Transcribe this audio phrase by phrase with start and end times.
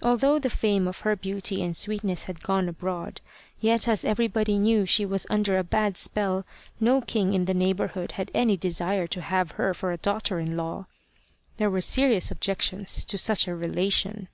[0.00, 3.20] Although the fame of her beauty and sweetness had gone abroad,
[3.60, 6.46] yet as everybody knew she was under a bad spell,
[6.80, 10.56] no king in the neighbourhood had any desire to have her for a daughter in
[10.56, 10.86] law.
[11.58, 14.28] There were serious objections to such a relation.